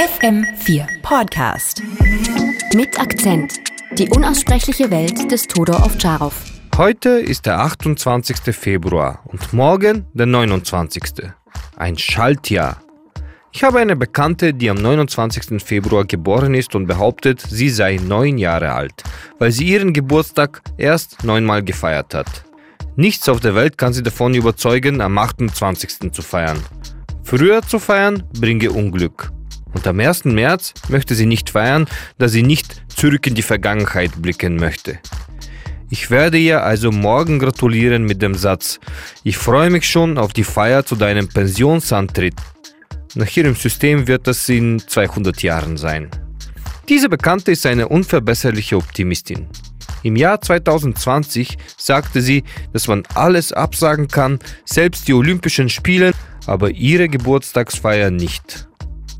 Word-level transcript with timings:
FM4 0.00 0.86
Podcast. 1.02 1.82
Mit 2.74 2.98
Akzent. 2.98 3.60
Die 3.98 4.08
unaussprechliche 4.08 4.90
Welt 4.90 5.30
des 5.30 5.46
Todor 5.46 5.84
Ovtcharov. 5.84 6.42
Heute 6.74 7.10
ist 7.10 7.44
der 7.44 7.58
28. 7.58 8.56
Februar 8.56 9.20
und 9.26 9.52
morgen 9.52 10.06
der 10.14 10.24
29. 10.24 11.02
Ein 11.76 11.98
Schaltjahr. 11.98 12.80
Ich 13.52 13.62
habe 13.62 13.80
eine 13.80 13.94
Bekannte, 13.94 14.54
die 14.54 14.70
am 14.70 14.78
29. 14.78 15.62
Februar 15.62 16.06
geboren 16.06 16.54
ist 16.54 16.74
und 16.74 16.86
behauptet, 16.86 17.42
sie 17.42 17.68
sei 17.68 17.96
neun 18.02 18.38
Jahre 18.38 18.72
alt, 18.72 19.02
weil 19.38 19.52
sie 19.52 19.66
ihren 19.66 19.92
Geburtstag 19.92 20.62
erst 20.78 21.24
neunmal 21.24 21.62
gefeiert 21.62 22.14
hat. 22.14 22.46
Nichts 22.96 23.28
auf 23.28 23.40
der 23.40 23.54
Welt 23.54 23.76
kann 23.76 23.92
sie 23.92 24.02
davon 24.02 24.32
überzeugen, 24.32 25.02
am 25.02 25.18
28. 25.18 26.10
zu 26.10 26.22
feiern. 26.22 26.58
Früher 27.22 27.60
zu 27.60 27.78
feiern 27.78 28.22
bringe 28.32 28.70
Unglück. 28.70 29.30
Und 29.74 29.86
am 29.86 30.00
1. 30.00 30.24
März 30.24 30.74
möchte 30.88 31.14
sie 31.14 31.26
nicht 31.26 31.50
feiern, 31.50 31.86
da 32.18 32.28
sie 32.28 32.42
nicht 32.42 32.82
zurück 32.88 33.26
in 33.26 33.34
die 33.34 33.42
Vergangenheit 33.42 34.20
blicken 34.20 34.56
möchte. 34.56 34.98
Ich 35.92 36.10
werde 36.10 36.38
ihr 36.38 36.62
also 36.62 36.92
morgen 36.92 37.40
gratulieren 37.40 38.04
mit 38.04 38.22
dem 38.22 38.36
Satz, 38.36 38.78
ich 39.24 39.36
freue 39.36 39.70
mich 39.70 39.88
schon 39.88 40.18
auf 40.18 40.32
die 40.32 40.44
Feier 40.44 40.86
zu 40.86 40.94
deinem 40.94 41.28
Pensionsantritt. 41.28 42.34
Nach 43.16 43.36
ihrem 43.36 43.56
System 43.56 44.06
wird 44.06 44.28
das 44.28 44.48
in 44.48 44.78
200 44.78 45.42
Jahren 45.42 45.76
sein. 45.76 46.08
Diese 46.88 47.08
Bekannte 47.08 47.50
ist 47.50 47.66
eine 47.66 47.88
unverbesserliche 47.88 48.76
Optimistin. 48.76 49.48
Im 50.04 50.16
Jahr 50.16 50.40
2020 50.40 51.58
sagte 51.76 52.22
sie, 52.22 52.44
dass 52.72 52.86
man 52.86 53.02
alles 53.14 53.52
absagen 53.52 54.06
kann, 54.06 54.38
selbst 54.64 55.08
die 55.08 55.12
Olympischen 55.12 55.68
Spiele, 55.68 56.12
aber 56.46 56.70
ihre 56.70 57.08
Geburtstagsfeier 57.08 58.10
nicht. 58.10 58.69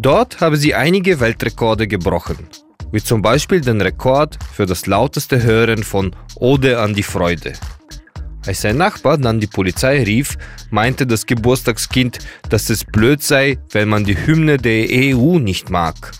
Dort 0.00 0.40
habe 0.40 0.56
sie 0.56 0.76
einige 0.76 1.18
Weltrekorde 1.18 1.88
gebrochen, 1.88 2.38
wie 2.92 3.02
zum 3.02 3.20
Beispiel 3.20 3.60
den 3.60 3.80
Rekord 3.80 4.38
für 4.54 4.64
das 4.64 4.86
lauteste 4.86 5.42
Hören 5.42 5.82
von 5.82 6.14
Ode 6.36 6.78
an 6.78 6.94
die 6.94 7.02
Freude. 7.02 7.54
Als 8.46 8.62
sein 8.62 8.76
Nachbar 8.76 9.18
dann 9.18 9.40
die 9.40 9.48
Polizei 9.48 10.04
rief, 10.04 10.38
meinte 10.70 11.04
das 11.04 11.26
Geburtstagskind, 11.26 12.20
dass 12.48 12.70
es 12.70 12.84
blöd 12.84 13.24
sei, 13.24 13.58
wenn 13.72 13.88
man 13.88 14.04
die 14.04 14.16
Hymne 14.16 14.56
der 14.56 14.86
EU 14.88 15.40
nicht 15.40 15.68
mag. 15.68 16.12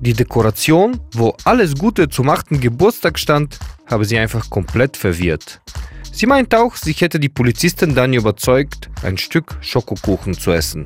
Die 0.00 0.14
Dekoration, 0.14 1.00
wo 1.12 1.36
alles 1.42 1.74
Gute 1.74 2.08
zum 2.08 2.30
8. 2.30 2.60
Geburtstag 2.60 3.18
stand, 3.18 3.58
habe 3.86 4.04
sie 4.04 4.18
einfach 4.18 4.48
komplett 4.50 4.96
verwirrt. 4.96 5.60
Sie 6.12 6.26
meint 6.26 6.54
auch, 6.54 6.76
sich 6.76 7.00
hätte 7.00 7.18
die 7.18 7.28
Polizistin 7.28 7.96
dann 7.96 8.12
überzeugt, 8.12 8.88
ein 9.02 9.18
Stück 9.18 9.56
Schokokuchen 9.60 10.34
zu 10.34 10.52
essen. 10.52 10.84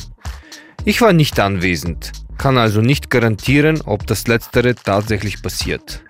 Ich 0.86 1.00
war 1.00 1.14
nicht 1.14 1.40
anwesend, 1.40 2.12
kann 2.36 2.58
also 2.58 2.82
nicht 2.82 3.08
garantieren, 3.08 3.80
ob 3.86 4.06
das 4.06 4.27
letztere 4.27 4.74
tatsächlich 4.74 5.41
passiert. 5.41 6.04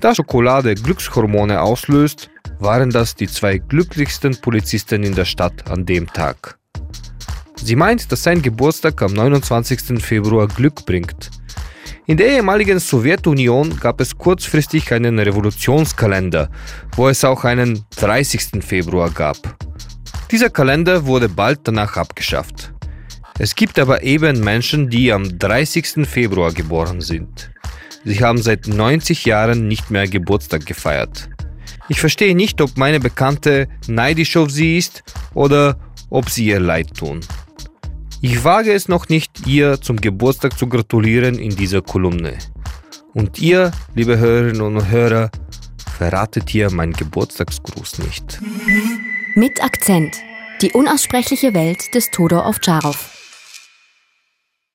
Da 0.00 0.14
Schokolade 0.14 0.74
Glückshormone 0.74 1.60
auslöst, 1.60 2.30
waren 2.58 2.88
das 2.88 3.14
die 3.14 3.28
zwei 3.28 3.58
glücklichsten 3.58 4.40
Polizisten 4.40 5.02
in 5.02 5.14
der 5.14 5.26
Stadt 5.26 5.70
an 5.70 5.84
dem 5.84 6.06
Tag. 6.06 6.58
Sie 7.56 7.76
meint, 7.76 8.10
dass 8.10 8.22
sein 8.22 8.40
Geburtstag 8.40 9.02
am 9.02 9.12
29. 9.12 10.02
Februar 10.02 10.48
Glück 10.48 10.86
bringt. 10.86 11.30
In 12.06 12.16
der 12.16 12.28
ehemaligen 12.28 12.78
Sowjetunion 12.78 13.78
gab 13.80 14.00
es 14.00 14.16
kurzfristig 14.16 14.94
einen 14.94 15.18
Revolutionskalender, 15.18 16.48
wo 16.96 17.10
es 17.10 17.22
auch 17.22 17.44
einen 17.44 17.84
30. 17.96 18.64
Februar 18.64 19.10
gab. 19.10 19.36
Dieser 20.30 20.48
Kalender 20.48 21.04
wurde 21.04 21.28
bald 21.28 21.60
danach 21.64 21.98
abgeschafft. 21.98 22.72
Es 23.42 23.54
gibt 23.54 23.78
aber 23.78 24.02
eben 24.02 24.40
Menschen, 24.40 24.90
die 24.90 25.10
am 25.14 25.38
30. 25.38 26.06
Februar 26.06 26.52
geboren 26.52 27.00
sind. 27.00 27.50
Sie 28.04 28.22
haben 28.22 28.36
seit 28.36 28.66
90 28.66 29.24
Jahren 29.24 29.66
nicht 29.66 29.90
mehr 29.90 30.06
Geburtstag 30.06 30.66
gefeiert. 30.66 31.30
Ich 31.88 32.00
verstehe 32.00 32.34
nicht, 32.34 32.60
ob 32.60 32.76
meine 32.76 33.00
Bekannte 33.00 33.66
neidisch 33.88 34.36
auf 34.36 34.50
sie 34.50 34.76
ist 34.76 35.02
oder 35.32 35.78
ob 36.10 36.28
sie 36.28 36.48
ihr 36.48 36.60
leid 36.60 36.92
tun. 36.98 37.20
Ich 38.20 38.44
wage 38.44 38.74
es 38.74 38.88
noch 38.88 39.08
nicht, 39.08 39.46
ihr 39.46 39.80
zum 39.80 39.96
Geburtstag 39.96 40.58
zu 40.58 40.66
gratulieren 40.66 41.38
in 41.38 41.56
dieser 41.56 41.80
Kolumne. 41.80 42.36
Und 43.14 43.38
ihr, 43.38 43.70
liebe 43.94 44.18
Hörerinnen 44.18 44.60
und 44.60 44.90
Hörer, 44.90 45.30
verratet 45.96 46.54
ihr 46.54 46.70
meinen 46.70 46.92
Geburtstagsgruß 46.92 48.00
nicht. 48.00 48.38
Mit 49.34 49.64
Akzent. 49.64 50.18
Die 50.60 50.72
unaussprechliche 50.72 51.54
Welt 51.54 51.94
des 51.94 52.10
Todor 52.10 52.44
Ovtcharov. 52.44 53.09